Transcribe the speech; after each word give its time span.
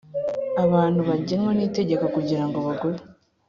abantu 0.63 0.99
bagenwa 1.09 1.51
n’ 1.57 1.59
itegeko 1.67 2.05
kugira 2.15 2.43
ngo 2.47 2.57
bagure 2.65 2.99